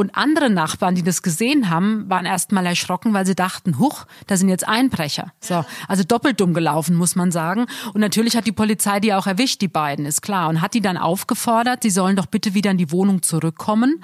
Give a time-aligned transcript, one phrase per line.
[0.00, 4.38] Und andere Nachbarn, die das gesehen haben, waren erstmal erschrocken, weil sie dachten, huch, da
[4.38, 5.34] sind jetzt Einbrecher.
[5.40, 7.66] So, also doppelt dumm gelaufen, muss man sagen.
[7.92, 10.48] Und natürlich hat die Polizei die auch erwischt, die beiden, ist klar.
[10.48, 14.02] Und hat die dann aufgefordert, sie sollen doch bitte wieder in die Wohnung zurückkommen.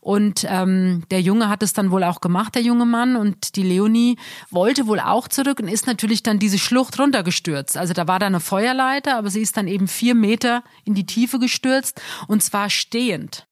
[0.00, 3.14] Und ähm, der Junge hat es dann wohl auch gemacht, der junge Mann.
[3.14, 4.18] Und die Leonie
[4.50, 7.76] wollte wohl auch zurück und ist natürlich dann diese Schlucht runtergestürzt.
[7.76, 11.06] Also da war da eine Feuerleiter, aber sie ist dann eben vier Meter in die
[11.06, 13.46] Tiefe gestürzt und zwar stehend.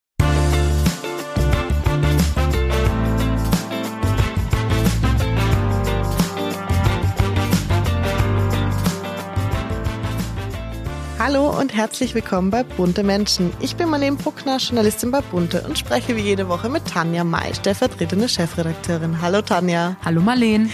[11.26, 13.50] Hallo und herzlich willkommen bei Bunte Menschen.
[13.60, 17.54] Ich bin Marlene Bruckner, Journalistin bei Bunte und spreche wie jede Woche mit Tanja May,
[17.54, 19.22] stellvertretende Chefredakteurin.
[19.22, 19.96] Hallo Tanja.
[20.04, 20.68] Hallo Marlene.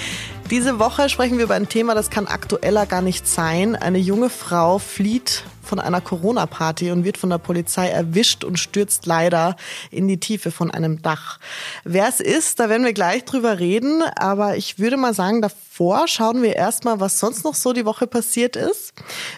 [0.51, 3.77] Diese Woche sprechen wir über ein Thema, das kann aktueller gar nicht sein.
[3.77, 9.07] Eine junge Frau flieht von einer Corona-Party und wird von der Polizei erwischt und stürzt
[9.07, 9.57] leider
[9.93, 11.39] in die Tiefe von einem Dach.
[11.85, 16.09] Wer es ist, da werden wir gleich drüber reden, aber ich würde mal sagen, davor
[16.09, 18.93] schauen wir erstmal, was sonst noch so die Woche passiert ist.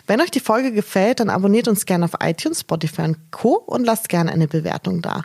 [0.07, 3.57] Wenn euch die Folge gefällt, dann abonniert uns gerne auf iTunes, Spotify und Co.
[3.67, 5.23] und lasst gerne eine Bewertung da.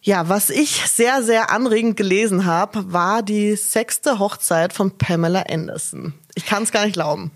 [0.00, 6.14] Ja, was ich sehr, sehr anregend gelesen habe, war die sechste Hochzeit von Pamela Anderson.
[6.34, 7.30] Ich kann es gar nicht glauben.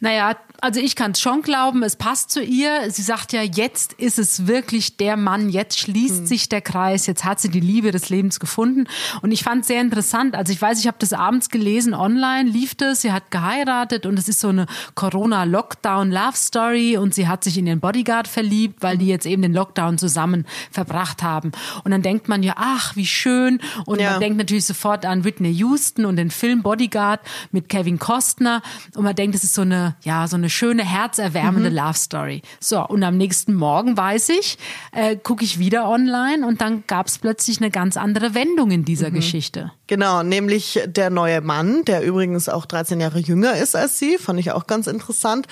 [0.00, 2.90] Naja, also ich kann es schon glauben, es passt zu ihr.
[2.90, 6.26] Sie sagt ja, jetzt ist es wirklich der Mann, jetzt schließt hm.
[6.26, 8.86] sich der Kreis, jetzt hat sie die Liebe des Lebens gefunden.
[9.20, 10.34] Und ich fand es sehr interessant.
[10.34, 14.18] Also ich weiß, ich habe das abends gelesen, online lief das, sie hat geheiratet und
[14.18, 14.64] es ist so eine
[14.94, 19.98] Corona-Lockdown-Love-Story und sie hat sich in ihren Bodyguard verliebt, weil die jetzt eben den Lockdown
[19.98, 21.52] zusammen verbracht haben.
[21.84, 23.60] Und dann denkt man ja, ach, wie schön.
[23.84, 24.12] Und ja.
[24.12, 27.20] man denkt natürlich sofort an Whitney Houston und den Film Bodyguard
[27.52, 28.62] mit Kevin Costner.
[28.94, 31.76] Und man denkt, es ist so eine, ja, so eine schöne, herzerwärmende mhm.
[31.76, 32.42] Love Story.
[32.60, 34.58] So, und am nächsten Morgen weiß ich,
[34.92, 38.84] äh, gucke ich wieder online und dann gab es plötzlich eine ganz andere Wendung in
[38.84, 39.14] dieser mhm.
[39.14, 39.72] Geschichte.
[39.86, 44.40] Genau, nämlich der neue Mann, der übrigens auch 13 Jahre jünger ist als sie, fand
[44.40, 45.46] ich auch ganz interessant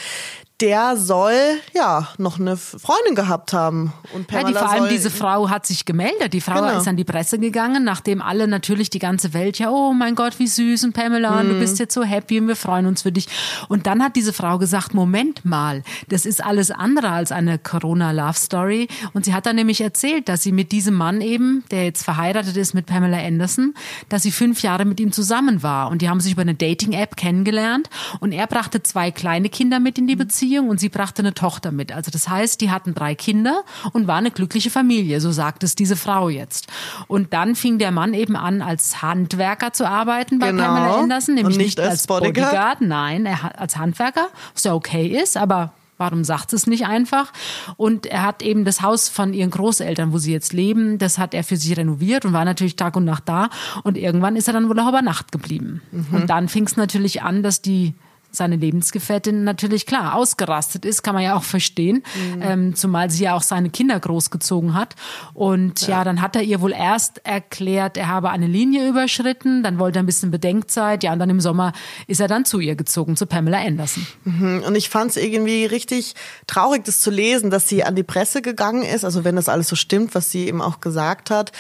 [0.63, 1.35] der soll
[1.75, 3.93] ja noch eine Freundin gehabt haben.
[4.15, 6.33] Und Pamela ja, die, vor allem diese Frau hat sich gemeldet.
[6.33, 6.79] Die Frau genau.
[6.79, 10.39] ist an die Presse gegangen, nachdem alle natürlich die ganze Welt ja, oh mein Gott,
[10.39, 11.49] wie süß und Pamela, mm.
[11.49, 13.27] du bist jetzt so happy und wir freuen uns für dich.
[13.69, 18.87] Und dann hat diese Frau gesagt, Moment mal, das ist alles andere als eine Corona-Love-Story.
[19.15, 22.57] Und sie hat dann nämlich erzählt, dass sie mit diesem Mann eben, der jetzt verheiratet
[22.57, 23.75] ist mit Pamela Anderson,
[24.09, 25.91] dass sie fünf Jahre mit ihm zusammen war.
[25.91, 27.91] Und die haben sich über eine Dating-App kennengelernt.
[28.21, 31.35] Und er brachte zwei kleine Kinder mit in die Beziehung Beziehung und sie brachte eine
[31.35, 31.93] Tochter mit.
[31.93, 35.75] Also das heißt, die hatten drei Kinder und war eine glückliche Familie, so sagt es
[35.75, 36.67] diese Frau jetzt.
[37.09, 40.65] Und dann fing der Mann eben an, als Handwerker zu arbeiten bei genau.
[40.65, 42.51] Pamela Anderson, nämlich nicht, nicht, als Bodyguard.
[42.51, 42.81] Bodyguard.
[42.83, 47.33] Nein, er als Handwerker, was ja okay ist, aber Warum sagt es nicht einfach?
[47.77, 51.33] Und er hat eben das Haus von ihren Großeltern, wo sie jetzt leben, das hat
[51.33, 53.51] er für sie renoviert und war natürlich Tag und Nacht da.
[53.85, 55.81] Und irgendwann ist er dann wohl auch über Nacht geblieben.
[55.93, 56.07] Mhm.
[56.11, 57.95] Und dann fing es natürlich an, dass die
[58.33, 62.03] seine Lebensgefährtin natürlich klar ausgerastet ist, kann man ja auch verstehen,
[62.35, 62.43] mhm.
[62.43, 64.97] ähm, zumal sie ja auch seine Kinder großgezogen hat.
[65.35, 65.99] Und ja.
[65.99, 66.05] ja.
[66.05, 70.03] dann hat er ihr wohl erst erklärt, er habe eine Linie überschritten, dann wollte er
[70.03, 71.73] ein bisschen Bedenkzeit, ja, und dann im Sommer
[72.07, 74.07] ist er dann zu ihr gezogen, zu Pamela Anderson.
[74.25, 74.63] Mhm.
[74.67, 76.15] Und ich fand es irgendwie richtig
[76.47, 79.69] traurig, das zu lesen, dass sie an die Presse gegangen ist, also wenn das alles
[79.69, 81.53] so stimmt, was sie eben auch gesagt hat,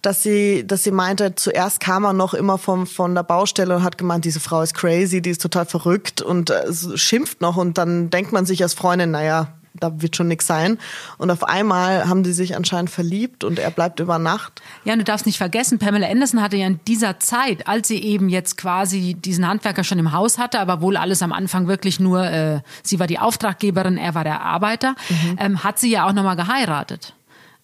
[0.00, 3.82] dass sie, dass sie meinte, zuerst kam er noch immer vom, von der Baustelle und
[3.82, 7.78] hat gemeint, diese Frau ist crazy, die ist total verrückt und äh, schimpft noch und
[7.78, 10.78] dann denkt man sich als Freundin, naja, da wird schon nichts sein.
[11.18, 14.62] Und auf einmal haben die sich anscheinend verliebt und er bleibt über Nacht.
[14.84, 18.02] Ja, und du darfst nicht vergessen, Pamela Anderson hatte ja in dieser Zeit, als sie
[18.02, 21.98] eben jetzt quasi diesen Handwerker schon im Haus hatte, aber wohl alles am Anfang wirklich
[21.98, 25.38] nur, äh, sie war die Auftraggeberin, er war der Arbeiter, mhm.
[25.38, 27.14] ähm, hat sie ja auch nochmal geheiratet.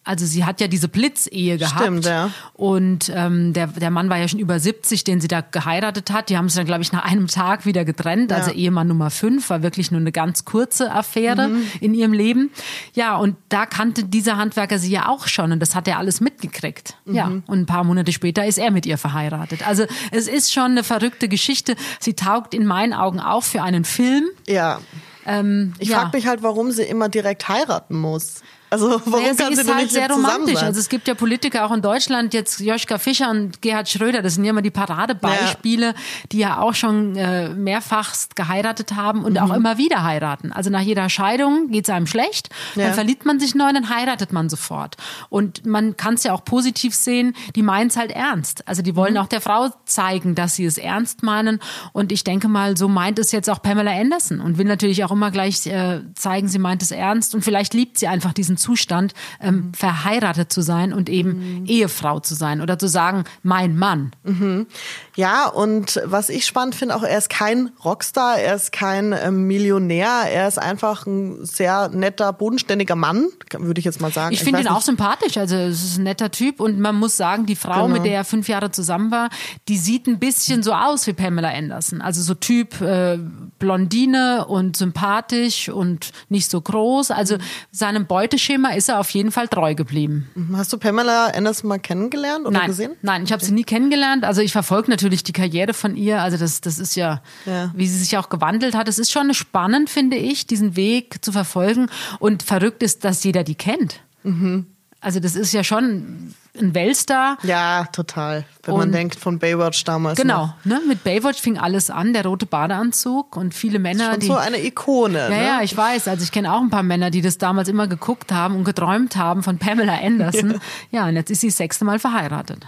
[0.03, 1.79] Also sie hat ja diese Blitzehe gehabt.
[1.79, 2.31] Stimmt, ja.
[2.53, 6.29] Und ähm, der, der Mann war ja schon über 70, den sie da geheiratet hat.
[6.29, 8.31] Die haben sich dann, glaube ich, nach einem Tag wieder getrennt.
[8.31, 8.37] Ja.
[8.37, 11.67] Also Ehemann Nummer 5 war wirklich nur eine ganz kurze Affäre mhm.
[11.81, 12.49] in ihrem Leben.
[12.93, 16.19] Ja, und da kannte dieser Handwerker sie ja auch schon und das hat er alles
[16.19, 16.95] mitgekriegt.
[17.05, 17.15] Mhm.
[17.15, 19.67] Ja, und ein paar Monate später ist er mit ihr verheiratet.
[19.67, 21.75] Also es ist schon eine verrückte Geschichte.
[21.99, 24.23] Sie taugt in meinen Augen auch für einen Film.
[24.47, 24.79] Ja.
[25.27, 25.99] Ähm, ich ja.
[25.99, 28.41] frage mich halt, warum sie immer direkt heiraten muss.
[28.71, 30.63] Also warum naja, kann sie, ist halt nicht sehr romantisch.
[30.63, 34.35] Also es gibt ja Politiker auch in Deutschland, jetzt Joschka Fischer und Gerhard Schröder, das
[34.35, 35.93] sind ja immer die Paradebeispiele, ja.
[36.31, 39.39] die ja auch schon äh, mehrfachst geheiratet haben und mhm.
[39.39, 40.53] auch immer wieder heiraten.
[40.53, 42.85] Also nach jeder Scheidung geht es einem schlecht, ja.
[42.85, 44.95] dann verliebt man sich neu, dann heiratet man sofort.
[45.27, 48.65] Und man kann es ja auch positiv sehen, die meinen es halt ernst.
[48.69, 49.19] Also die wollen mhm.
[49.19, 51.59] auch der Frau zeigen, dass sie es ernst meinen.
[51.91, 55.11] Und ich denke mal, so meint es jetzt auch Pamela Anderson und will natürlich auch
[55.11, 59.13] immer gleich äh, zeigen, sie meint es ernst und vielleicht liebt sie einfach diesen Zustand,
[59.41, 59.73] ähm, mhm.
[59.73, 61.65] verheiratet zu sein und eben mhm.
[61.65, 64.11] Ehefrau zu sein oder zu sagen, mein Mann.
[64.23, 64.67] Mhm.
[65.15, 69.31] Ja, und was ich spannend finde, auch er ist kein Rockstar, er ist kein äh,
[69.31, 73.27] Millionär, er ist einfach ein sehr netter, bodenständiger Mann,
[73.57, 74.33] würde ich jetzt mal sagen.
[74.33, 77.45] Ich, finde ihn auch sympathisch, also es ist ein netter Typ und man muss sagen,
[77.45, 77.95] die Frau, genau.
[77.95, 79.29] mit der er fünf Jahre zusammen war,
[79.67, 82.01] die sieht ein bisschen so aus wie Pamela Anderson.
[82.01, 83.17] Also so Typ äh,
[83.59, 87.11] Blondine und sympathisch und nicht so groß.
[87.11, 87.37] Also
[87.71, 90.29] seinem Beuteschema ist er auf jeden Fall treu geblieben.
[90.35, 90.57] Mhm.
[90.57, 92.93] Hast du Pamela Anderson mal kennengelernt oder nein, gesehen?
[93.01, 94.23] Nein, ich habe sie nie kennengelernt.
[94.23, 96.21] Also ich verfolge natürlich die Karriere von ihr.
[96.21, 98.87] Also das, das ist ja, ja, wie sie sich auch gewandelt hat.
[98.87, 101.87] Es ist schon spannend, finde ich, diesen Weg zu verfolgen.
[102.19, 104.01] Und verrückt ist, dass jeder die kennt.
[104.23, 104.67] Mhm.
[104.99, 107.37] Also das ist ja schon ein Weltstar.
[107.43, 108.45] Ja, total.
[108.63, 110.19] Wenn und man denkt von Baywatch damals.
[110.19, 110.81] Genau, ne?
[110.87, 114.11] mit Baywatch fing alles an, der rote Badeanzug und viele Männer.
[114.11, 115.19] Schon die, so eine Ikone.
[115.19, 115.45] Ja, ne?
[115.45, 116.07] ja, ich weiß.
[116.07, 119.15] Also ich kenne auch ein paar Männer, die das damals immer geguckt haben und geträumt
[119.15, 120.51] haben von Pamela Anderson.
[120.91, 122.65] Ja, ja und jetzt ist sie das sechste Mal verheiratet.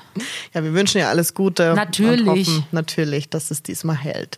[0.54, 1.74] Ja, wir wünschen ihr alles Gute.
[1.76, 2.48] Natürlich.
[2.48, 4.38] Hoffen natürlich, dass es diesmal hält.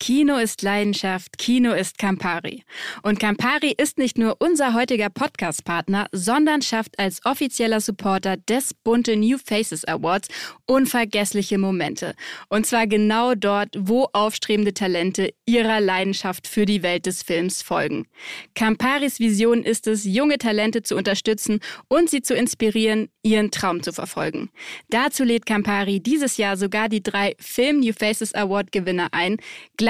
[0.00, 2.64] Kino ist Leidenschaft, Kino ist Campari.
[3.02, 9.14] Und Campari ist nicht nur unser heutiger Podcast-Partner, sondern schafft als offizieller Supporter des Bunte
[9.14, 10.28] New Faces Awards
[10.64, 12.14] unvergessliche Momente.
[12.48, 18.06] Und zwar genau dort, wo aufstrebende Talente ihrer Leidenschaft für die Welt des Films folgen.
[18.54, 23.92] Camparis Vision ist es, junge Talente zu unterstützen und sie zu inspirieren, ihren Traum zu
[23.92, 24.48] verfolgen.
[24.88, 29.36] Dazu lädt Campari dieses Jahr sogar die drei Film New Faces Award Gewinner ein,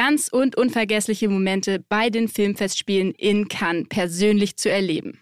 [0.00, 5.20] Glanz und unvergessliche Momente bei den Filmfestspielen in Cannes persönlich zu erleben.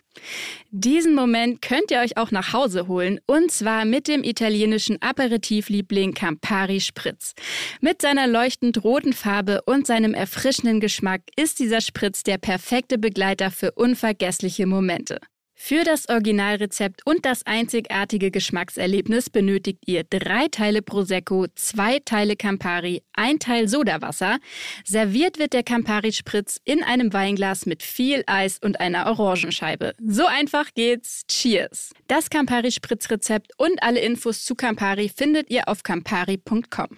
[0.71, 6.15] Diesen Moment könnt ihr euch auch nach Hause holen und zwar mit dem italienischen Aperitivliebling
[6.15, 7.35] Campari Spritz.
[7.81, 13.51] Mit seiner leuchtend roten Farbe und seinem erfrischenden Geschmack ist dieser Spritz der perfekte Begleiter
[13.51, 15.19] für unvergessliche Momente.
[15.61, 23.03] Für das Originalrezept und das einzigartige Geschmackserlebnis benötigt ihr drei Teile Prosecco, zwei Teile Campari,
[23.13, 24.39] ein Teil Sodawasser.
[24.85, 29.95] Serviert wird der Campari-Spritz in einem Weinglas mit viel Eis und einer Orangenscheibe.
[29.99, 31.23] So einfach geht's.
[31.27, 31.91] Cheers!
[32.07, 36.97] Das Campari-Spritz-Rezept und alle Infos zu Campari findet ihr auf campari.com.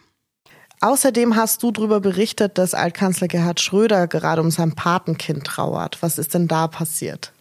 [0.82, 6.02] Außerdem hast du darüber berichtet, dass Altkanzler Gerhard Schröder gerade um sein Patenkind trauert.
[6.02, 7.32] Was ist denn da passiert?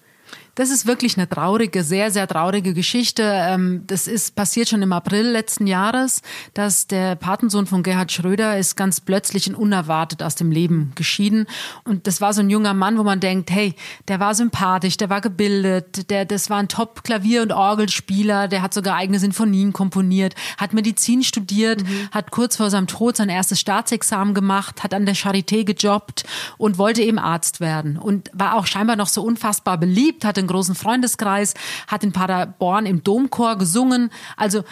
[0.55, 3.23] Das ist wirklich eine traurige, sehr, sehr traurige Geschichte.
[3.23, 6.21] Ähm, das ist passiert schon im April letzten Jahres,
[6.53, 11.45] dass der Patensohn von Gerhard Schröder ist ganz plötzlich und unerwartet aus dem Leben geschieden.
[11.83, 13.73] Und das war so ein junger Mann, wo man denkt, hey,
[14.07, 18.73] der war sympathisch, der war gebildet, der, das war ein Top-Klavier- und Orgelspieler, der hat
[18.73, 22.09] sogar eigene Sinfonien komponiert, hat Medizin studiert, mhm.
[22.11, 26.25] hat kurz vor seinem Tod sein erstes Staatsexamen gemacht, hat an der Charité gejobbt
[26.57, 30.75] und wollte eben Arzt werden und war auch scheinbar noch so unfassbar beliebt, hatte großen
[30.75, 31.53] Freundeskreis,
[31.87, 34.09] hat in Paderborn im Domchor gesungen.
[34.35, 34.63] Also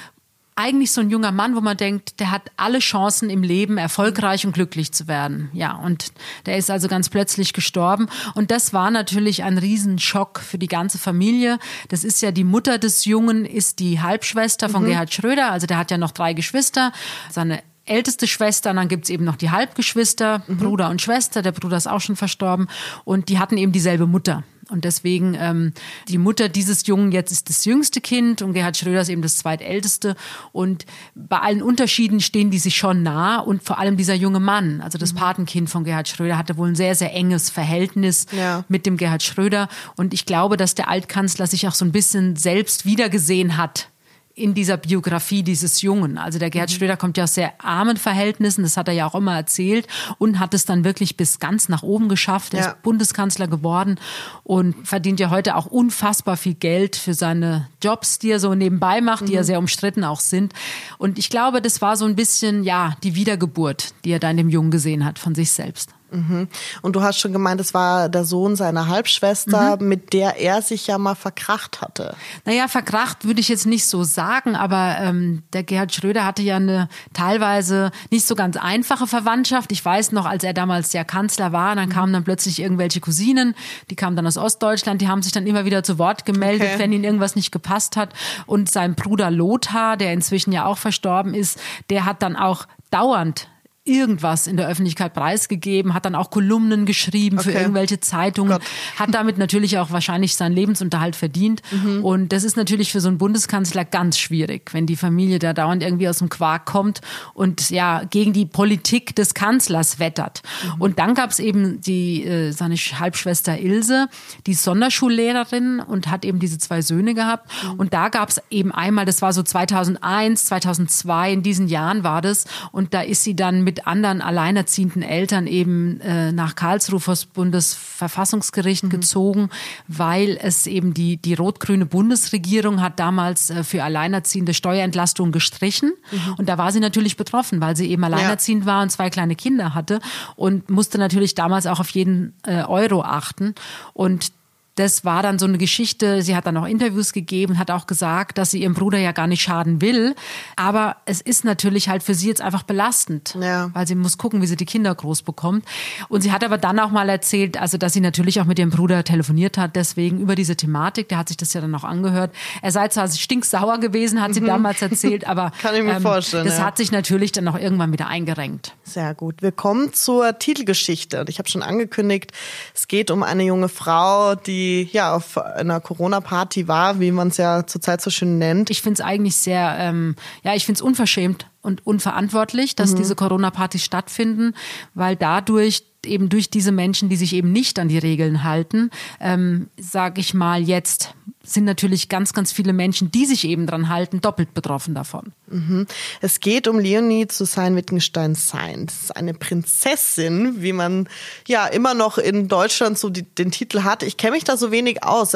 [0.57, 4.45] eigentlich so ein junger Mann, wo man denkt, der hat alle Chancen im Leben, erfolgreich
[4.45, 5.50] und glücklich zu werden.
[5.53, 6.12] Ja, und
[6.47, 8.07] der ist also ganz plötzlich gestorben.
[8.33, 11.59] Und das war natürlich ein Riesenschock für die ganze Familie.
[11.89, 14.88] Das ist ja die Mutter des Jungen, ist die Halbschwester von mhm.
[14.88, 15.51] Gerhard Schröder.
[15.51, 16.91] Also der hat ja noch drei Geschwister.
[17.30, 20.57] Seine älteste Schwester, und dann gibt's eben noch die Halbgeschwister, mhm.
[20.57, 21.44] Bruder und Schwester.
[21.44, 22.68] Der Bruder ist auch schon verstorben.
[23.06, 24.44] Und die hatten eben dieselbe Mutter.
[24.69, 25.74] Und deswegen ähm,
[26.08, 29.38] die Mutter dieses Jungen jetzt ist das jüngste Kind und Gerhard Schröder ist eben das
[29.38, 30.16] zweitälteste.
[30.52, 30.86] Und
[31.16, 34.97] bei allen Unterschieden stehen die sich schon nah und vor allem dieser junge Mann, also
[34.97, 35.18] das mhm.
[35.18, 38.64] Patenkind von Gerhard Schröder, hatte wohl ein sehr, sehr enges Verhältnis ja.
[38.68, 39.69] mit dem Gerhard Schröder.
[39.95, 43.90] Und ich glaube, dass der Altkanzler sich auch so ein bisschen selbst wiedergesehen hat
[44.37, 46.17] in dieser Biografie dieses Jungen.
[46.17, 46.75] Also der Gerhard mhm.
[46.75, 49.87] Schröder kommt ja aus sehr armen Verhältnissen, das hat er ja auch immer erzählt
[50.19, 52.53] und hat es dann wirklich bis ganz nach oben geschafft.
[52.53, 52.67] Er ja.
[52.67, 53.99] ist Bundeskanzler geworden
[54.44, 59.01] und verdient ja heute auch unfassbar viel Geld für seine Jobs, die er so nebenbei
[59.01, 59.25] macht, mhm.
[59.27, 59.45] die ja mhm.
[59.45, 60.53] sehr umstritten auch sind.
[60.99, 64.37] Und ich glaube, das war so ein bisschen, ja, die Wiedergeburt, die er da in
[64.37, 65.96] dem Jungen gesehen hat von sich selbst.
[66.11, 66.47] Mhm.
[66.81, 69.87] Und du hast schon gemeint, es war der Sohn seiner Halbschwester, mhm.
[69.87, 72.16] mit der er sich ja mal verkracht hatte.
[72.45, 76.57] Naja, verkracht würde ich jetzt nicht so sagen, aber ähm, der Gerhard Schröder hatte ja
[76.57, 79.71] eine teilweise nicht so ganz einfache Verwandtschaft.
[79.71, 81.94] Ich weiß noch, als er damals der Kanzler war, dann mhm.
[81.94, 83.56] kamen dann plötzlich irgendwelche Cousinen,
[83.90, 86.80] die kamen dann aus Ostdeutschland, die haben sich dann immer wieder zu Wort gemeldet, okay.
[86.80, 88.14] wenn ihnen irgendwas nicht gepasst hat.
[88.45, 91.59] Und sein Bruder Lothar, der inzwischen ja auch verstorben ist,
[91.90, 93.49] der hat dann auch dauernd
[93.87, 97.51] irgendwas in der Öffentlichkeit preisgegeben, hat dann auch Kolumnen geschrieben okay.
[97.51, 98.61] für irgendwelche Zeitungen, Gott.
[98.97, 101.61] hat damit natürlich auch wahrscheinlich seinen Lebensunterhalt verdient.
[101.71, 102.03] Mhm.
[102.03, 105.83] Und das ist natürlich für so einen Bundeskanzler ganz schwierig, wenn die Familie da dauernd
[105.83, 107.01] irgendwie aus dem Quark kommt
[107.33, 110.41] und ja gegen die Politik des Kanzlers wettert.
[110.63, 110.81] Mhm.
[110.81, 114.07] Und dann gab es eben die äh, seine Halbschwester Ilse,
[114.45, 117.49] die Sonderschullehrerin und hat eben diese zwei Söhne gehabt.
[117.63, 117.79] Mhm.
[117.79, 122.21] Und da gab es eben einmal, das war so 2001, 2002, in diesen Jahren war
[122.21, 122.45] das.
[122.71, 128.86] Und da ist sie dann mit anderen alleinerziehenden Eltern eben äh, nach Karlsruhe vors Bundesverfassungsgericht
[128.86, 128.90] mhm.
[128.90, 129.50] gezogen,
[129.88, 135.92] weil es eben die, die rot-grüne Bundesregierung hat damals äh, für Alleinerziehende Steuerentlastung gestrichen.
[136.12, 136.34] Mhm.
[136.38, 138.74] Und da war sie natürlich betroffen, weil sie eben alleinerziehend ja.
[138.74, 140.00] war und zwei kleine Kinder hatte
[140.36, 143.54] und musste natürlich damals auch auf jeden äh, Euro achten.
[143.94, 144.31] Und
[144.78, 146.22] das war dann so eine Geschichte.
[146.22, 149.26] Sie hat dann auch Interviews gegeben, hat auch gesagt, dass sie ihrem Bruder ja gar
[149.26, 150.16] nicht schaden will.
[150.56, 153.72] Aber es ist natürlich halt für sie jetzt einfach belastend, ja.
[153.74, 155.66] weil sie muss gucken, wie sie die Kinder groß bekommt.
[156.10, 158.69] Und sie hat aber dann auch mal erzählt, also dass sie natürlich auch mit ihrem
[158.69, 161.10] Bruder telefoniert hat, deswegen über diese Thematik.
[161.10, 162.31] Der hat sich das ja dann auch angehört.
[162.62, 164.48] Er sei zwar stinksauer gewesen, hat sie mhm.
[164.48, 166.46] damals erzählt, aber kann ich mir ähm, vorstellen.
[166.46, 166.66] Das ja.
[166.66, 168.76] hat sich natürlich dann auch irgendwann wieder eingerenkt.
[168.84, 169.42] Sehr gut.
[169.42, 171.22] Wir kommen zur Titelgeschichte.
[171.22, 172.31] Und ich habe schon angekündigt,
[172.76, 177.38] es geht um eine junge Frau, die ja auf einer Corona-Party war, wie man es
[177.38, 178.69] ja zurzeit so schön nennt.
[178.69, 182.97] Ich finde es eigentlich sehr, ähm, ja, ich finde es unverschämt und unverantwortlich, dass mhm.
[182.97, 184.54] diese Corona-Partys stattfinden,
[184.95, 189.68] weil dadurch eben durch diese Menschen, die sich eben nicht an die Regeln halten, ähm,
[189.78, 194.21] sage ich mal jetzt, sind natürlich ganz, ganz viele Menschen, die sich eben dran halten,
[194.21, 195.33] doppelt betroffen davon.
[195.50, 195.88] Mhm.
[196.21, 198.86] Es geht um Leonie zu sein Wittgenstein sein.
[198.86, 201.09] Das ist eine Prinzessin, wie man
[201.47, 204.04] ja immer noch in Deutschland so die, den Titel hat.
[204.04, 205.36] Ich kenne mich da so wenig aus.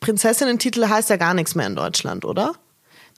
[0.00, 2.54] Prinzessinnen-Titel heißt ja gar nichts mehr in Deutschland, oder?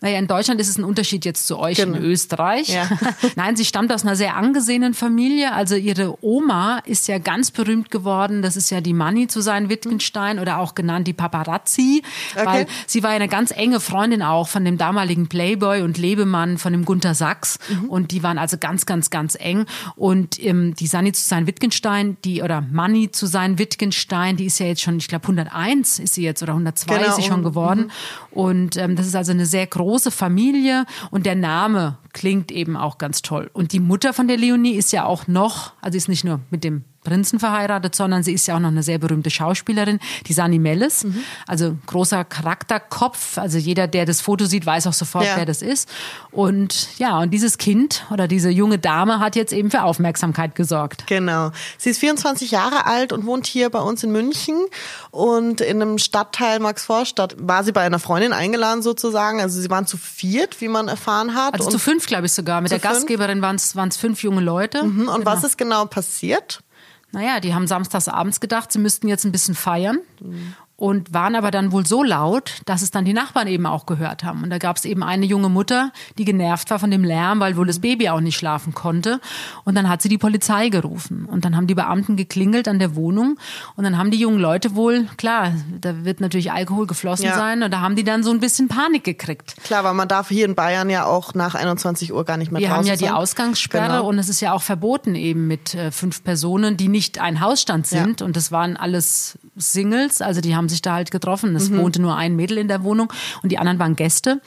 [0.01, 1.97] Naja, in Deutschland ist es ein Unterschied jetzt zu euch genau.
[1.97, 2.69] in Österreich.
[2.69, 2.89] Ja.
[3.37, 5.53] Nein, sie stammt aus einer sehr angesehenen Familie.
[5.53, 8.41] Also ihre Oma ist ja ganz berühmt geworden.
[8.41, 12.05] Das ist ja die Manni zu sein Wittgenstein oder auch genannt die Paparazzi.
[12.37, 12.47] Okay.
[12.47, 16.59] Weil sie war ja eine ganz enge Freundin auch von dem damaligen Playboy und Lebemann
[16.59, 17.59] von dem Gunther Sachs.
[17.69, 17.89] Mhm.
[17.89, 19.67] Und die waren also ganz, ganz, ganz eng.
[19.97, 24.61] Und ähm, die Sani zu sein Wittgenstein, die oder Manni zu sein Wittgenstein, die ist
[24.61, 27.09] ja jetzt schon, ich glaube 101 ist sie jetzt oder 102 genau.
[27.09, 27.87] ist sie schon geworden.
[27.87, 28.39] Mhm.
[28.39, 32.77] Und ähm, das ist also eine sehr große große Familie und der Name klingt eben
[32.77, 33.51] auch ganz toll.
[33.55, 36.63] Und die Mutter von der Leonie ist ja auch noch, also ist nicht nur mit
[36.63, 40.59] dem Prinzen verheiratet, sondern sie ist ja auch noch eine sehr berühmte Schauspielerin, die Sani
[40.59, 41.05] Mellis.
[41.05, 41.25] Mhm.
[41.47, 43.39] Also großer Charakterkopf.
[43.39, 45.37] Also jeder, der das Foto sieht, weiß auch sofort, ja.
[45.37, 45.89] wer das ist.
[46.31, 51.07] Und ja, und dieses Kind oder diese junge Dame hat jetzt eben für Aufmerksamkeit gesorgt.
[51.07, 51.51] Genau.
[51.79, 54.67] Sie ist 24 Jahre alt und wohnt hier bei uns in München.
[55.11, 59.41] Und in einem Stadtteil Maxvorstadt war sie bei einer Freundin eingeladen sozusagen.
[59.41, 61.55] Also sie waren zu viert, wie man erfahren hat.
[61.55, 62.61] Also und zu fünf, glaube ich sogar.
[62.61, 62.93] Mit der fünf?
[62.93, 64.85] Gastgeberin waren es fünf junge Leute.
[64.85, 65.09] Mhm.
[65.09, 65.25] Und genau.
[65.25, 66.61] was ist genau passiert?
[67.13, 69.99] Naja, die haben samstags abends gedacht, sie müssten jetzt ein bisschen feiern.
[70.21, 73.85] Mhm und waren aber dann wohl so laut, dass es dann die Nachbarn eben auch
[73.85, 74.45] gehört haben.
[74.45, 77.57] Und da gab es eben eine junge Mutter, die genervt war von dem Lärm, weil
[77.57, 79.21] wohl das Baby auch nicht schlafen konnte.
[79.65, 81.25] Und dann hat sie die Polizei gerufen.
[81.25, 83.41] Und dann haben die Beamten geklingelt an der Wohnung.
[83.75, 87.35] Und dann haben die jungen Leute wohl, klar, da wird natürlich Alkohol geflossen ja.
[87.35, 87.65] sein.
[87.65, 89.57] Und da haben die dann so ein bisschen Panik gekriegt.
[89.65, 92.61] Klar, weil man darf hier in Bayern ja auch nach 21 Uhr gar nicht mehr
[92.61, 94.07] Wir draußen haben ja die Ausgangssperre genau.
[94.07, 97.89] und es ist ja auch verboten eben mit äh, fünf Personen, die nicht ein Hausstand
[97.89, 98.21] sind.
[98.21, 98.27] Ja.
[98.27, 101.55] Und das waren alles Singles, also die haben sich da halt getroffen.
[101.57, 101.79] Es mhm.
[101.79, 103.13] wohnte nur ein Mädel in der Wohnung
[103.43, 104.41] und die anderen waren Gäste.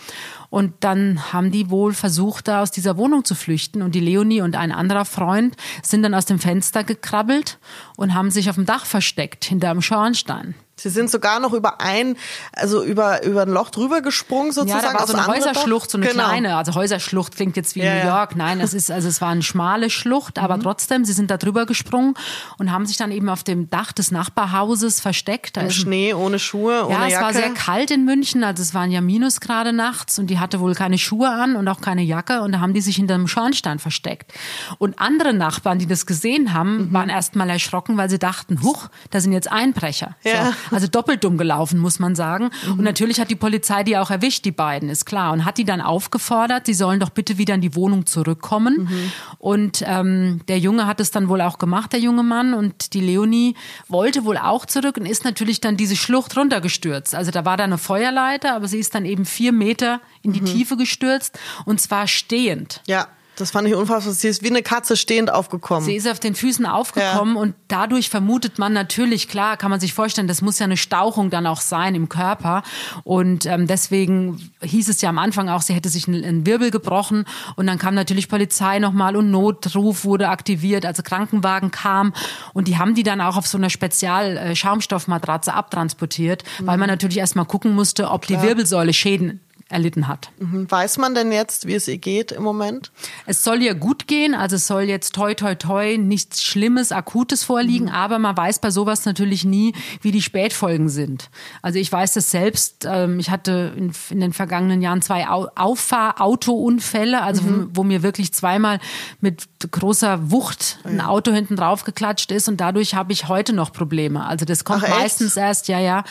[0.49, 3.81] Und dann haben die wohl versucht, da aus dieser Wohnung zu flüchten.
[3.81, 7.57] Und die Leonie und ein anderer Freund sind dann aus dem Fenster gekrabbelt
[7.95, 10.55] und haben sich auf dem Dach versteckt, hinter einem Schornstein.
[10.81, 12.17] Sie sind sogar noch über ein,
[12.53, 14.83] also über, über ein Loch drüber gesprungen sozusagen.
[14.83, 16.23] Ja, da war so eine Häuserschlucht, so eine genau.
[16.23, 16.55] kleine.
[16.55, 18.35] Also Häuserschlucht klingt jetzt wie ja, New York.
[18.35, 20.63] Nein, es ist, also es war eine schmale Schlucht, aber mhm.
[20.63, 22.15] trotzdem, sie sind da drüber gesprungen
[22.57, 25.57] und haben sich dann eben auf dem Dach des Nachbarhauses versteckt.
[25.57, 27.25] Im Schnee, ohne Schuhe, ohne Ja, es Jacke.
[27.25, 30.73] war sehr kalt in München, also es waren ja Minusgrade nachts und die hatte wohl
[30.73, 33.79] keine Schuhe an und auch keine Jacke und da haben die sich hinter einem Schornstein
[33.79, 34.33] versteckt.
[34.79, 36.93] Und andere Nachbarn, die das gesehen haben, mhm.
[36.93, 40.15] waren erst mal erschrocken, weil sie dachten, huch, da sind jetzt Einbrecher.
[40.23, 40.53] Ja.
[40.69, 40.70] So.
[40.71, 42.49] Also doppelt dumm gelaufen, muss man sagen.
[42.65, 42.71] Mhm.
[42.73, 45.33] Und natürlich hat die Polizei die auch erwischt, die beiden, ist klar.
[45.33, 48.89] Und hat die dann aufgefordert, sie sollen doch bitte wieder in die Wohnung zurückkommen.
[48.89, 49.11] Mhm.
[49.37, 52.53] Und ähm, der Junge hat es dann wohl auch gemacht, der junge Mann.
[52.53, 53.55] Und die Leonie
[53.87, 57.15] wollte wohl auch zurück und ist natürlich dann diese Schlucht runtergestürzt.
[57.15, 60.41] Also da war da eine Feuerleiter, aber sie ist dann eben vier Meter in die
[60.41, 60.45] mhm.
[60.45, 62.81] Tiefe gestürzt und zwar stehend.
[62.87, 63.07] Ja.
[63.41, 64.13] Das fand ich unfassbar.
[64.13, 65.83] Sie ist wie eine Katze stehend aufgekommen.
[65.83, 67.41] Sie ist auf den Füßen aufgekommen ja.
[67.41, 71.31] und dadurch vermutet man natürlich, klar, kann man sich vorstellen, das muss ja eine Stauchung
[71.31, 72.61] dann auch sein im Körper.
[73.03, 77.25] Und ähm, deswegen hieß es ja am Anfang auch, sie hätte sich einen Wirbel gebrochen.
[77.55, 82.13] Und dann kam natürlich Polizei nochmal und Notruf wurde aktiviert, also Krankenwagen kam.
[82.53, 86.67] Und die haben die dann auch auf so einer Spezial-Schaumstoffmatratze abtransportiert, mhm.
[86.67, 88.39] weil man natürlich erstmal gucken musste, ob Klar.
[88.39, 89.39] die Wirbelsäule Schäden
[89.71, 90.31] erlitten hat.
[90.39, 90.69] Mhm.
[90.69, 92.91] Weiß man denn jetzt, wie es ihr geht im Moment?
[93.25, 97.43] Es soll ihr gut gehen, also es soll jetzt toi toi toi nichts Schlimmes, Akutes
[97.43, 97.93] vorliegen, mhm.
[97.93, 101.29] aber man weiß bei sowas natürlich nie, wie die Spätfolgen sind.
[101.61, 107.43] Also ich weiß das selbst, ähm, ich hatte in, den vergangenen Jahren zwei Auffahrautounfälle, also
[107.43, 107.69] mhm.
[107.73, 108.79] wo, mir wirklich zweimal
[109.19, 113.71] mit großer Wucht ein Auto hinten drauf geklatscht ist und dadurch habe ich heute noch
[113.71, 114.25] Probleme.
[114.25, 116.03] Also das kommt Ach, meistens erst, ja, ja,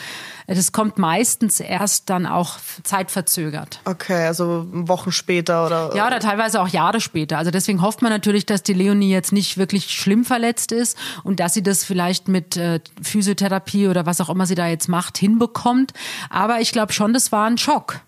[0.59, 3.79] das kommt meistens erst dann auch zeitverzögert.
[3.85, 5.95] Okay, also Wochen später oder?
[5.95, 7.37] Ja, oder teilweise auch Jahre später.
[7.37, 11.39] Also deswegen hofft man natürlich, dass die Leonie jetzt nicht wirklich schlimm verletzt ist und
[11.39, 15.17] dass sie das vielleicht mit äh, Physiotherapie oder was auch immer sie da jetzt macht,
[15.17, 15.93] hinbekommt.
[16.29, 18.01] Aber ich glaube schon, das war ein Schock.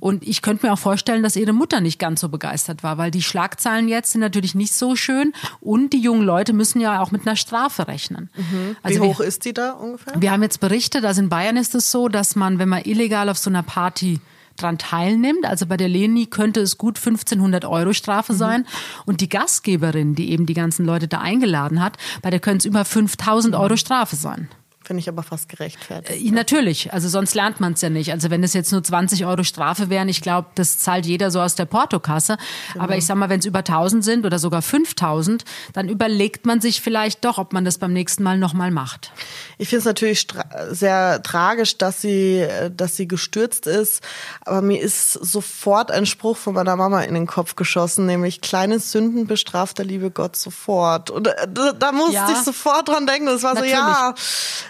[0.00, 3.10] Und ich könnte mir auch vorstellen, dass ihre Mutter nicht ganz so begeistert war, weil
[3.10, 7.10] die Schlagzeilen jetzt sind natürlich nicht so schön und die jungen Leute müssen ja auch
[7.10, 8.30] mit einer Strafe rechnen.
[8.36, 8.76] Mhm.
[8.82, 10.14] Also Wie hoch wir, ist die da ungefähr?
[10.18, 13.28] Wir haben jetzt berichtet, also in Bayern ist es so, dass man, wenn man illegal
[13.28, 14.20] auf so einer Party
[14.58, 15.46] dran teilnimmt.
[15.46, 18.38] Also bei der Leni könnte es gut 1500 Euro Strafe mhm.
[18.38, 18.66] sein.
[19.06, 22.64] Und die Gastgeberin, die eben die ganzen Leute da eingeladen hat, bei der könnte es
[22.66, 24.48] über 5000 Euro Strafe sein.
[24.88, 26.24] Finde ich aber fast gerechtfertigt.
[26.24, 28.10] Äh, natürlich, also sonst lernt man es ja nicht.
[28.10, 31.42] Also wenn es jetzt nur 20 Euro Strafe wären, ich glaube, das zahlt jeder so
[31.42, 32.38] aus der Portokasse.
[32.72, 32.84] Genau.
[32.84, 36.62] Aber ich sag mal, wenn es über 1000 sind oder sogar 5000, dann überlegt man
[36.62, 39.12] sich vielleicht doch, ob man das beim nächsten Mal nochmal macht.
[39.58, 40.26] Ich finde es natürlich
[40.70, 44.02] sehr tragisch, dass sie, dass sie gestürzt ist.
[44.46, 48.78] Aber mir ist sofort ein Spruch von meiner Mama in den Kopf geschossen, nämlich kleine
[48.78, 51.10] Sünden bestraft der liebe Gott sofort.
[51.10, 52.32] Und äh, da, da musste ja.
[52.32, 53.26] ich sofort dran denken.
[53.26, 53.74] Das war natürlich.
[53.74, 54.14] so, ja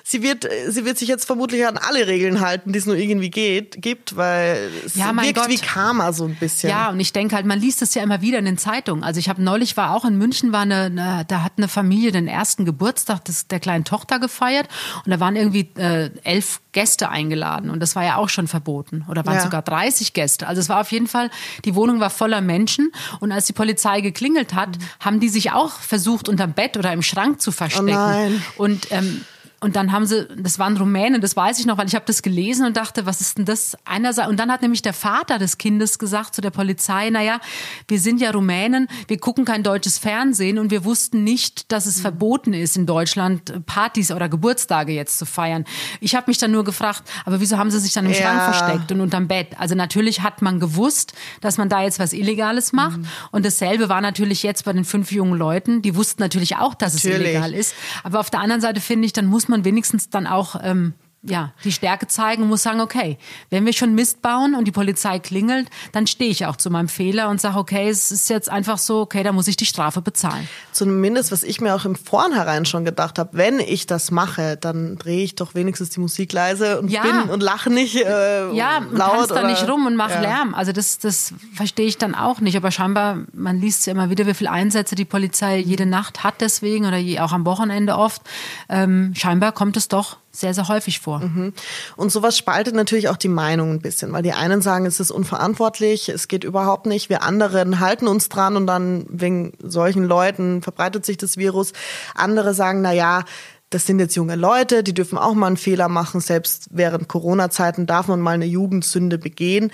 [0.08, 3.28] sie wird, sie wird sich jetzt vermutlich an alle Regeln halten, die es nur irgendwie
[3.28, 5.48] geht, gibt, weil es ja, wirkt Gott.
[5.50, 6.70] wie Karma so ein bisschen.
[6.70, 9.04] Ja, und ich denke halt, man liest es ja immer wieder in den Zeitungen.
[9.04, 12.10] Also ich habe neulich war auch in München, war eine, eine, da hat eine Familie
[12.10, 14.68] den ersten Geburtstag des, der kleinen Tochter gefeiert
[15.04, 19.04] und da waren irgendwie äh, elf Gäste eingeladen und das war ja auch schon verboten
[19.08, 19.42] oder waren ja.
[19.42, 20.46] sogar 30 Gäste.
[20.46, 21.30] Also es war auf jeden Fall,
[21.66, 24.82] die Wohnung war voller Menschen und als die Polizei geklingelt hat, mhm.
[25.00, 27.88] haben die sich auch versucht unterm Bett oder im Schrank zu verstecken.
[27.88, 28.42] Oh nein.
[28.56, 29.24] Und ähm,
[29.60, 32.22] und dann haben sie, das waren Rumänen, das weiß ich noch, weil ich habe das
[32.22, 33.76] gelesen und dachte, was ist denn das?
[33.84, 37.40] Einerseits, und dann hat nämlich der Vater des Kindes gesagt zu der Polizei, naja,
[37.88, 41.98] wir sind ja Rumänen, wir gucken kein deutsches Fernsehen und wir wussten nicht, dass es
[41.98, 42.02] mhm.
[42.02, 45.64] verboten ist in Deutschland, Partys oder Geburtstage jetzt zu feiern.
[46.00, 48.18] Ich habe mich dann nur gefragt, aber wieso haben sie sich dann im ja.
[48.18, 49.58] Schrank versteckt und unterm Bett?
[49.58, 52.98] Also natürlich hat man gewusst, dass man da jetzt was Illegales macht.
[52.98, 53.06] Mhm.
[53.32, 55.82] Und dasselbe war natürlich jetzt bei den fünf jungen Leuten.
[55.82, 57.16] Die wussten natürlich auch, dass natürlich.
[57.16, 57.74] es illegal ist.
[58.04, 60.94] Aber auf der anderen Seite finde ich, dann muss man wenigstens dann auch ähm,
[61.28, 63.18] ja, die Stärke zeigen und muss sagen, okay,
[63.50, 66.88] wenn wir schon Mist bauen und die Polizei klingelt, dann stehe ich auch zu meinem
[66.88, 70.00] Fehler und sage, okay, es ist jetzt einfach so, okay, da muss ich die Strafe
[70.00, 70.48] bezahlen.
[70.72, 74.96] Zumindest, was ich mir auch im Vornherein schon gedacht habe, wenn ich das mache, dann
[74.96, 77.02] drehe ich doch wenigstens die Musik leise und ja.
[77.02, 79.30] bin und lache nicht äh, ja, und laut.
[79.30, 80.20] da nicht rum und mach ja.
[80.20, 80.54] Lärm.
[80.54, 82.56] Also das, das verstehe ich dann auch nicht.
[82.56, 86.40] Aber scheinbar, man liest ja immer wieder, wie viele Einsätze die Polizei jede Nacht hat
[86.40, 88.22] deswegen oder auch am Wochenende oft.
[88.68, 91.20] Ähm, scheinbar kommt es doch sehr, sehr häufig vor.
[91.20, 91.52] Mhm.
[91.96, 95.10] Und sowas spaltet natürlich auch die Meinung ein bisschen, weil die einen sagen, es ist
[95.10, 100.62] unverantwortlich, es geht überhaupt nicht, wir anderen halten uns dran und dann wegen solchen Leuten
[100.62, 101.72] verbreitet sich das Virus.
[102.14, 103.24] Andere sagen, na ja,
[103.70, 106.20] das sind jetzt junge Leute, die dürfen auch mal einen Fehler machen.
[106.20, 109.72] Selbst während Corona-Zeiten darf man mal eine Jugendsünde begehen.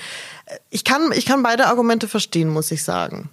[0.71, 3.31] Ich kann, ich kann beide Argumente verstehen, muss ich sagen.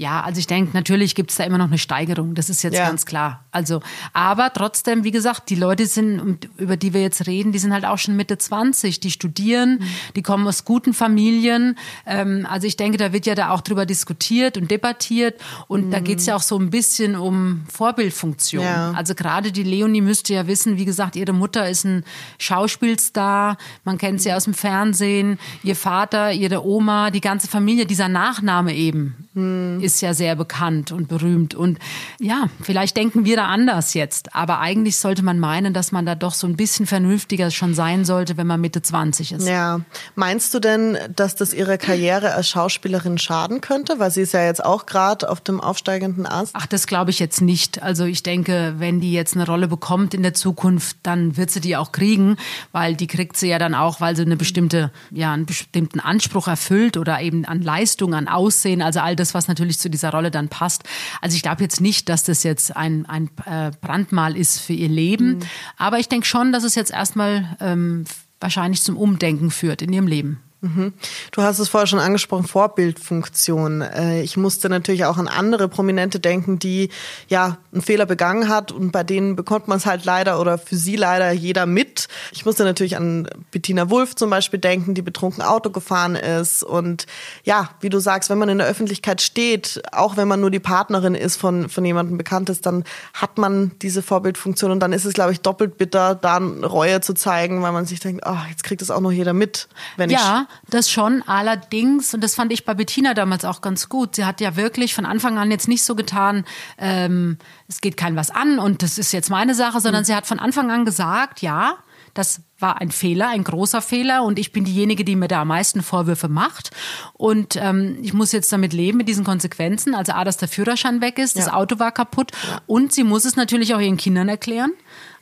[0.00, 2.72] Ja, also ich denke, natürlich gibt es da immer noch eine Steigerung, das ist jetzt
[2.72, 2.88] ja.
[2.88, 3.44] ganz klar.
[3.50, 3.82] Also,
[4.14, 7.84] aber trotzdem, wie gesagt, die Leute sind, über die wir jetzt reden, die sind halt
[7.84, 9.84] auch schon Mitte 20, die studieren, mhm.
[10.16, 11.76] die kommen aus guten Familien.
[12.06, 15.90] Ähm, also ich denke, da wird ja da auch drüber diskutiert und debattiert und mhm.
[15.90, 18.64] da geht es ja auch so ein bisschen um Vorbildfunktion.
[18.64, 18.92] Ja.
[18.92, 22.04] Also gerade die Leonie müsste ja wissen, wie gesagt, ihre Mutter ist ein
[22.38, 28.08] Schauspielstar, man kennt sie aus dem Fernsehen, ihr Vater, ihre Oma, die ganze Familie, dieser
[28.08, 29.28] Nachname eben.
[29.34, 31.54] Mhm ist ja sehr bekannt und berühmt.
[31.54, 31.78] Und
[32.20, 34.34] ja, vielleicht denken wir da anders jetzt.
[34.34, 38.04] Aber eigentlich sollte man meinen, dass man da doch so ein bisschen vernünftiger schon sein
[38.04, 39.48] sollte, wenn man Mitte 20 ist.
[39.48, 39.80] Ja.
[40.14, 43.98] Meinst du denn, dass das ihre Karriere als Schauspielerin schaden könnte?
[43.98, 46.54] Weil sie ist ja jetzt auch gerade auf dem aufsteigenden Ast.
[46.54, 47.82] Ach, das glaube ich jetzt nicht.
[47.82, 51.60] Also ich denke, wenn die jetzt eine Rolle bekommt in der Zukunft, dann wird sie
[51.60, 52.36] die auch kriegen,
[52.72, 56.46] weil die kriegt sie ja dann auch, weil sie eine bestimmte, ja, einen bestimmten Anspruch
[56.46, 60.30] erfüllt oder eben an Leistung, an Aussehen, also all das, was natürlich zu dieser Rolle
[60.30, 60.84] dann passt.
[61.20, 64.88] Also ich glaube jetzt nicht, dass das jetzt ein, ein äh, Brandmal ist für ihr
[64.88, 65.40] Leben, mhm.
[65.76, 68.04] aber ich denke schon, dass es jetzt erstmal ähm,
[68.40, 70.40] wahrscheinlich zum Umdenken führt in ihrem Leben.
[70.62, 70.92] Mhm.
[71.32, 73.80] Du hast es vorher schon angesprochen, Vorbildfunktion.
[73.80, 76.90] Äh, ich musste natürlich auch an andere Prominente denken, die
[77.28, 80.76] ja einen Fehler begangen hat und bei denen bekommt man es halt leider oder für
[80.76, 82.08] sie leider jeder mit.
[82.32, 87.06] Ich musste natürlich an Bettina Wulff zum Beispiel denken, die betrunken Auto gefahren ist und
[87.44, 90.60] ja, wie du sagst, wenn man in der Öffentlichkeit steht, auch wenn man nur die
[90.60, 95.06] Partnerin ist von, von jemandem bekannt ist, dann hat man diese Vorbildfunktion und dann ist
[95.06, 98.64] es, glaube ich, doppelt bitter, da Reue zu zeigen, weil man sich denkt, oh, jetzt
[98.64, 100.46] kriegt es auch noch jeder mit, wenn ja.
[100.48, 101.22] ich das schon.
[101.26, 104.94] Allerdings, und das fand ich bei Bettina damals auch ganz gut, sie hat ja wirklich
[104.94, 106.44] von Anfang an jetzt nicht so getan,
[106.78, 110.06] ähm, es geht kein was an und das ist jetzt meine Sache, sondern mhm.
[110.06, 111.76] sie hat von Anfang an gesagt, ja,
[112.14, 115.48] das war ein Fehler, ein großer Fehler und ich bin diejenige, die mir da am
[115.48, 116.70] meisten Vorwürfe macht.
[117.14, 119.94] Und ähm, ich muss jetzt damit leben, mit diesen Konsequenzen.
[119.94, 121.44] Also A, dass der Führerschein weg ist, ja.
[121.44, 122.60] das Auto war kaputt ja.
[122.66, 124.72] und sie muss es natürlich auch ihren Kindern erklären.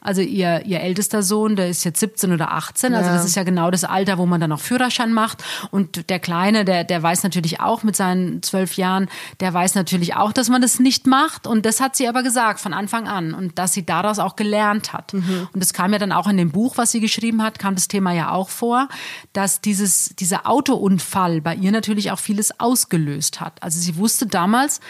[0.08, 2.94] Also ihr, ihr ältester Sohn, der ist jetzt 17 oder 18.
[2.94, 3.14] Also ja.
[3.14, 5.44] das ist ja genau das Alter, wo man dann auch Führerschein macht.
[5.70, 10.16] Und der Kleine, der, der weiß natürlich auch mit seinen zwölf Jahren, der weiß natürlich
[10.16, 11.46] auch, dass man das nicht macht.
[11.46, 13.34] Und das hat sie aber gesagt von Anfang an.
[13.34, 15.12] Und dass sie daraus auch gelernt hat.
[15.12, 15.50] Mhm.
[15.52, 17.86] Und das kam ja dann auch in dem Buch, was sie geschrieben hat, kam das
[17.86, 18.88] Thema ja auch vor,
[19.34, 23.62] dass dieses, dieser Autounfall bei ihr natürlich auch vieles ausgelöst hat.
[23.62, 24.80] Also sie wusste damals,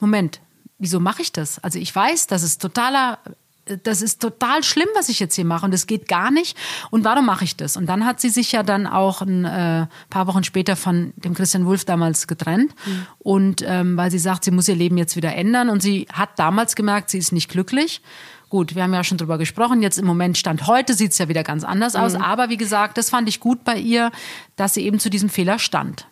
[0.00, 0.40] Moment,
[0.78, 1.58] wieso mache ich das?
[1.58, 3.18] Also ich weiß, dass es totaler
[3.84, 6.56] das ist total schlimm, was ich jetzt hier mache und das geht gar nicht.
[6.90, 7.76] Und warum mache ich das?
[7.76, 11.34] Und dann hat sie sich ja dann auch ein äh, paar Wochen später von dem
[11.34, 12.74] Christian Wulff damals getrennt.
[12.84, 13.06] Mhm.
[13.20, 15.68] Und ähm, weil sie sagt, sie muss ihr Leben jetzt wieder ändern.
[15.68, 18.02] Und sie hat damals gemerkt, sie ist nicht glücklich.
[18.48, 19.80] Gut, wir haben ja schon drüber gesprochen.
[19.80, 22.00] Jetzt im Moment Stand heute sieht es ja wieder ganz anders mhm.
[22.00, 22.14] aus.
[22.16, 24.10] Aber wie gesagt, das fand ich gut bei ihr,
[24.56, 26.06] dass sie eben zu diesem Fehler stand.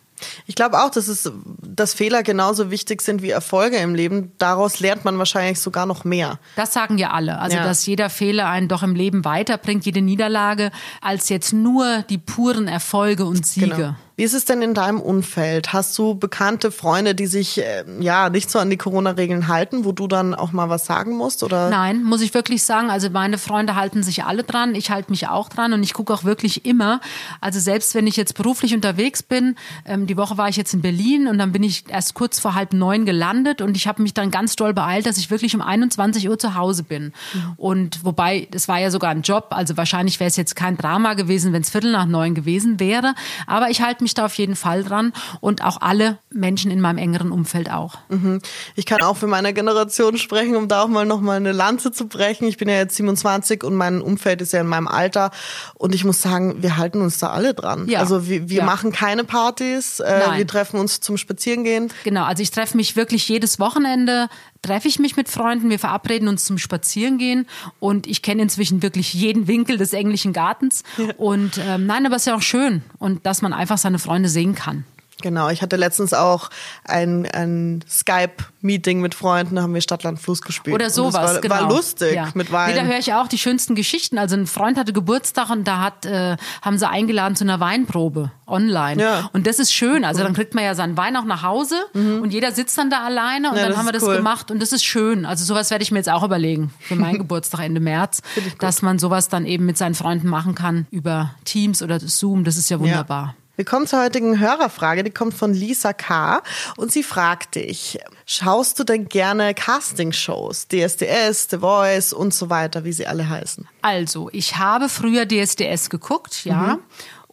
[0.45, 1.31] Ich glaube auch, dass es,
[1.61, 4.31] dass Fehler genauso wichtig sind wie Erfolge im Leben.
[4.37, 6.39] Daraus lernt man wahrscheinlich sogar noch mehr.
[6.55, 7.39] Das sagen ja alle.
[7.39, 7.63] Also, ja.
[7.63, 12.67] dass jeder Fehler einen doch im Leben weiterbringt, jede Niederlage, als jetzt nur die puren
[12.67, 13.75] Erfolge und Siege.
[13.75, 13.95] Genau.
[14.21, 15.73] Wie ist es denn in deinem Umfeld?
[15.73, 19.93] Hast du bekannte Freunde, die sich äh, ja nicht so an die Corona-Regeln halten, wo
[19.93, 21.41] du dann auch mal was sagen musst?
[21.41, 21.71] Oder?
[21.71, 22.91] Nein, muss ich wirklich sagen.
[22.91, 24.75] Also meine Freunde halten sich alle dran.
[24.75, 27.01] Ich halte mich auch dran und ich gucke auch wirklich immer.
[27.39, 29.55] Also selbst wenn ich jetzt beruflich unterwegs bin,
[29.87, 32.53] ähm, die Woche war ich jetzt in Berlin und dann bin ich erst kurz vor
[32.53, 35.63] halb neun gelandet und ich habe mich dann ganz doll beeilt, dass ich wirklich um
[35.63, 37.05] 21 Uhr zu Hause bin.
[37.33, 37.53] Mhm.
[37.57, 41.15] Und wobei, das war ja sogar ein Job, also wahrscheinlich wäre es jetzt kein Drama
[41.15, 43.15] gewesen, wenn es Viertel nach neun gewesen wäre.
[43.47, 46.81] Aber ich halte mich mich da auf jeden Fall dran und auch alle Menschen in
[46.81, 47.95] meinem engeren Umfeld auch.
[48.09, 48.41] Mhm.
[48.75, 51.91] Ich kann auch für meine Generation sprechen, um da auch mal noch mal eine Lanze
[51.91, 52.47] zu brechen.
[52.47, 55.31] Ich bin ja jetzt 27 und mein Umfeld ist ja in meinem Alter
[55.75, 57.87] und ich muss sagen, wir halten uns da alle dran.
[57.87, 57.99] Ja.
[57.99, 58.65] Also wir, wir ja.
[58.65, 61.91] machen keine Partys, äh, wir treffen uns zum Spazierengehen.
[62.03, 64.27] Genau, also ich treffe mich wirklich jedes Wochenende
[64.61, 67.47] treffe ich mich mit Freunden, wir verabreden uns zum Spazierengehen
[67.79, 70.83] und ich kenne inzwischen wirklich jeden Winkel des englischen Gartens.
[70.97, 71.13] Ja.
[71.17, 74.29] Und ähm, nein, aber es ist ja auch schön und dass man einfach seine Freunde
[74.29, 74.85] sehen kann.
[75.21, 76.49] Genau, ich hatte letztens auch
[76.83, 80.73] ein, ein Skype-Meeting mit Freunden, da haben wir Stadtland Fluss gespielt.
[80.73, 81.55] Oder sowas, war, genau.
[81.55, 82.29] War lustig ja.
[82.33, 82.73] mit Wein.
[82.73, 84.17] Nee, da höre ich auch die schönsten Geschichten.
[84.17, 88.31] Also ein Freund hatte Geburtstag und da hat, äh, haben sie eingeladen zu einer Weinprobe
[88.47, 89.01] online.
[89.01, 89.29] Ja.
[89.33, 90.05] Und das ist schön.
[90.05, 92.21] Also dann kriegt man ja seinen Wein auch nach Hause mhm.
[92.21, 94.17] und jeder sitzt dann da alleine und ja, dann haben wir das cool.
[94.17, 95.25] gemacht und das ist schön.
[95.25, 98.21] Also sowas werde ich mir jetzt auch überlegen für meinen Geburtstag Ende März,
[98.59, 102.43] dass man sowas dann eben mit seinen Freunden machen kann über Teams oder Zoom.
[102.43, 103.35] Das ist ja wunderbar.
[103.61, 106.41] Wir kommen zur heutigen Hörerfrage, die kommt von Lisa K.
[106.77, 112.85] Und sie fragt dich, schaust du denn gerne Castingshows, DSDS, The Voice und so weiter,
[112.85, 113.67] wie sie alle heißen?
[113.83, 116.55] Also, ich habe früher DSDS geguckt, ja.
[116.55, 116.79] Mhm.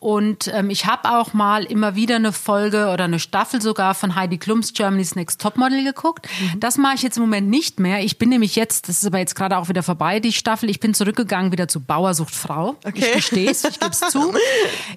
[0.00, 4.14] Und ähm, ich habe auch mal immer wieder eine Folge oder eine Staffel sogar von
[4.14, 6.28] Heidi Klums Germany's Next Topmodel geguckt.
[6.40, 6.60] Mhm.
[6.60, 8.04] Das mache ich jetzt im Moment nicht mehr.
[8.04, 10.70] Ich bin nämlich jetzt, das ist aber jetzt gerade auch wieder vorbei, die Staffel.
[10.70, 12.76] Ich bin zurückgegangen wieder zu Bauersucht Frau.
[12.84, 12.92] Okay.
[12.94, 14.32] Ich gestehe es, ich gebe es zu.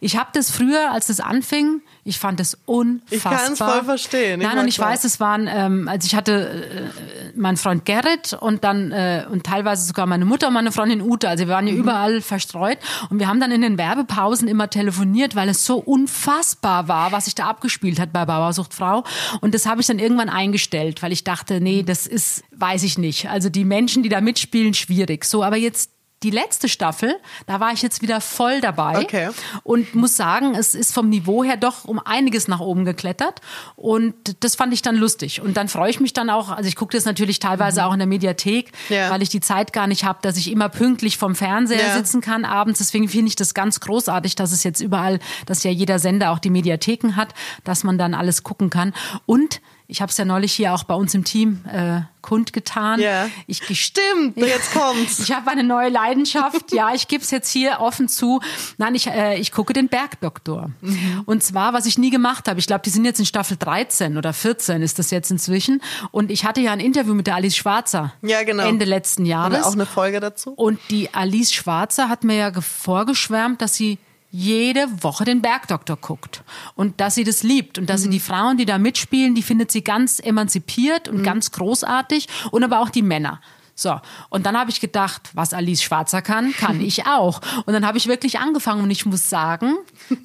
[0.02, 3.16] Ich habe das früher, als das anfing, ich fand es unfassbar.
[3.16, 4.40] Ich kann es voll verstehen.
[4.40, 6.92] Nein, und ich weiß, es waren, ähm, also ich hatte
[7.36, 11.02] äh, meinen Freund Gerrit und dann äh, und teilweise sogar meine Mutter und meine Freundin
[11.02, 11.30] Ute.
[11.30, 11.80] Also wir waren ja mhm.
[11.80, 16.88] überall verstreut und wir haben dann in den Werbepausen immer telefoniert, weil es so unfassbar
[16.88, 19.04] war, was sich da abgespielt hat bei Bauersuchtfrau.
[19.42, 22.98] Und das habe ich dann irgendwann eingestellt, weil ich dachte, nee, das ist, weiß ich
[22.98, 23.30] nicht.
[23.30, 25.24] Also die Menschen, die da mitspielen, schwierig.
[25.26, 25.92] So, aber jetzt
[26.23, 27.15] die letzte Staffel,
[27.47, 29.29] da war ich jetzt wieder voll dabei okay.
[29.63, 33.41] und muss sagen, es ist vom Niveau her doch um einiges nach oben geklettert
[33.75, 36.75] und das fand ich dann lustig und dann freue ich mich dann auch, also ich
[36.75, 37.88] gucke das natürlich teilweise mhm.
[37.88, 39.10] auch in der Mediathek, ja.
[39.10, 41.95] weil ich die Zeit gar nicht habe, dass ich immer pünktlich vom Fernseher ja.
[41.95, 45.71] sitzen kann abends, deswegen finde ich das ganz großartig, dass es jetzt überall, dass ja
[45.71, 48.93] jeder Sender auch die Mediatheken hat, dass man dann alles gucken kann
[49.25, 53.01] und Ich habe es ja neulich hier auch bei uns im Team äh, kundgetan.
[53.01, 53.27] Ja.
[53.45, 55.19] Ich Stimmt, jetzt kommt's.
[55.19, 56.71] ich habe eine neue Leidenschaft.
[56.71, 58.39] ja, ich gebe es jetzt hier offen zu.
[58.77, 60.71] Nein, ich, äh, ich gucke den Bergdoktor.
[60.80, 61.23] Mhm.
[61.25, 62.58] Und zwar, was ich nie gemacht habe.
[62.58, 65.82] Ich glaube, die sind jetzt in Staffel 13 oder 14 ist das jetzt inzwischen.
[66.12, 68.13] Und ich hatte ja ein Interview mit der Alice Schwarzer.
[68.21, 68.63] Ja, genau.
[68.63, 69.60] Ende letzten Jahres.
[69.60, 70.51] Oder auch eine Folge dazu.
[70.51, 73.97] Und die Alice Schwarzer hat mir ja vorgeschwärmt, dass sie
[74.32, 76.44] jede Woche den Bergdoktor guckt
[76.76, 78.04] und dass sie das liebt und dass mhm.
[78.06, 81.24] sie die Frauen, die da mitspielen, die findet sie ganz emanzipiert und mhm.
[81.24, 83.41] ganz großartig und aber auch die Männer.
[83.76, 87.41] So, und dann habe ich gedacht, was Alice Schwarzer kann, kann ich auch.
[87.65, 89.76] Und dann habe ich wirklich angefangen und ich muss sagen,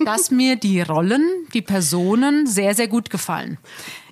[0.05, 3.59] dass mir die Rollen, die Personen sehr, sehr gut gefallen.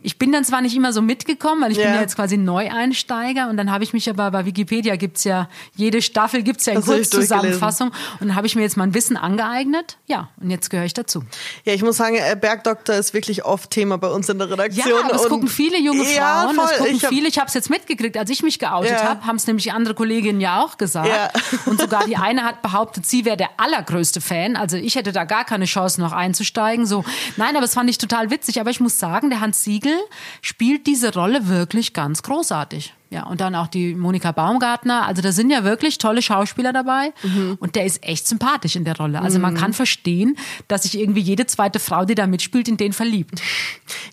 [0.05, 1.85] Ich bin dann zwar nicht immer so mitgekommen, weil ich ja.
[1.85, 5.49] bin ja jetzt quasi Neueinsteiger und dann habe ich mich aber bei Wikipedia gibt's ja,
[5.77, 7.89] jede Staffel gibt's ja eine Kurzzusammenfassung
[8.21, 9.97] und dann habe ich mir jetzt mein Wissen angeeignet.
[10.07, 11.25] Ja, und jetzt gehöre ich dazu.
[11.65, 14.87] Ja, ich muss sagen, äh, Bergdoktor ist wirklich oft Thema bei uns in der Redaktion.
[14.87, 16.65] Ja, aber es gucken viele junge Frauen, ja, voll.
[16.71, 19.05] es gucken ich hab, viele, ich habe es jetzt mitgekriegt, als ich mich geoutet ja.
[19.05, 21.09] habe, haben es nämlich andere Kolleginnen ja auch gesagt.
[21.09, 21.31] Ja.
[21.65, 25.25] Und sogar die eine hat behauptet, sie wäre der allergrößte Fan, also ich hätte da
[25.25, 26.85] gar keine Chance noch einzusteigen.
[26.85, 27.07] So,
[27.39, 29.94] nein, aber es fand ich total witzig, aber ich muss sagen, der Hans Siegel
[30.43, 32.95] spielt diese Rolle wirklich ganz großartig.
[33.15, 35.07] Ja, und dann auch die Monika Baumgartner.
[35.07, 37.13] Also da sind ja wirklich tolle Schauspieler dabei.
[37.23, 37.57] Mhm.
[37.61, 39.23] Und der ist echt sympathisch in der Rolle.
[39.23, 39.59] Also man mhm.
[39.59, 43.41] kann verstehen, dass sich irgendwie jede zweite Frau, die da mitspielt, in den verliebt.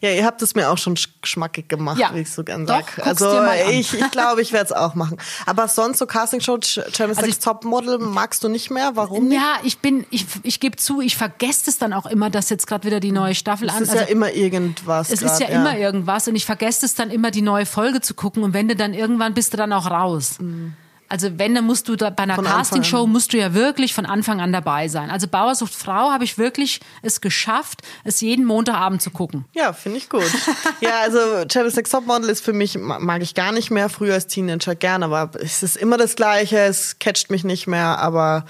[0.01, 2.11] Ja, ihr habt es mir auch schon schmackig gemacht, ja.
[2.13, 2.95] wie ich so gern sag.
[2.95, 5.17] Doch, also ich, ich glaube, ich werde es auch machen.
[5.47, 6.59] Aber sonst so Castingshow,
[6.91, 8.91] Germany's also Topmodel magst du nicht mehr?
[8.93, 9.41] Warum nicht?
[9.41, 12.67] Ja, ich bin, ich, ich gebe zu, ich vergesse es dann auch immer, dass jetzt
[12.67, 13.77] gerade wieder die neue Staffel an.
[13.77, 15.09] Es ist also, ja immer irgendwas.
[15.09, 17.65] Es grad, ist ja, ja, immer irgendwas und ich vergesse es dann immer, die neue
[17.65, 18.43] Folge zu gucken.
[18.43, 20.39] Und wenn du dann dann irgendwann bist du dann auch raus.
[20.39, 20.73] Mhm.
[21.07, 24.39] Also wenn, dann musst du da, bei einer Castingshow musst du ja wirklich von Anfang
[24.39, 25.09] an dabei sein.
[25.09, 29.43] Also Bauersucht Frau habe ich wirklich es geschafft, es jeden Montagabend zu gucken.
[29.51, 30.23] Ja, finde ich gut.
[30.79, 33.89] ja, also Travis Sex Topmodel ist für mich, mag ich gar nicht mehr.
[33.89, 37.99] Früher als Teenager gern, aber es ist immer das Gleiche, es catcht mich nicht mehr,
[37.99, 38.45] aber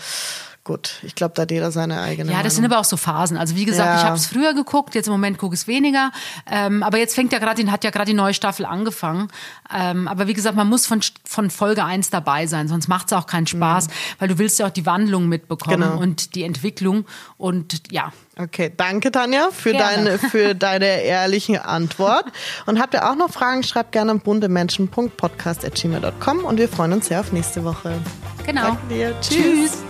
[0.64, 2.32] gut, ich glaube, da hat jeder seine eigene.
[2.32, 2.56] Ja, das Meinung.
[2.56, 3.38] sind aber auch so Phasen.
[3.38, 3.98] Also wie gesagt, ja.
[3.98, 6.12] ich habe es früher geguckt, jetzt im Moment gucke ich es weniger.
[6.50, 9.28] Ähm, aber jetzt fängt ja gerade, hat ja gerade die neue Staffel angefangen.
[9.74, 13.14] Ähm, aber wie gesagt, man muss von, von Folge 1 dabei sein, sonst macht es
[13.14, 13.92] auch keinen Spaß, mhm.
[14.20, 16.00] weil du willst ja auch die Wandlung mitbekommen genau.
[16.00, 17.06] und die Entwicklung.
[17.38, 22.26] Und ja, Okay, danke Tanja für deine für deine ehrliche Antwort.
[22.66, 27.20] Und habt ihr auch noch Fragen, schreibt gerne an buntemenschen.podcast.gmail.com und wir freuen uns sehr
[27.20, 28.00] auf nächste Woche.
[28.46, 28.62] Genau.
[28.62, 29.14] Danke dir.
[29.22, 29.38] Tschüss.
[29.38, 29.84] Tschüss.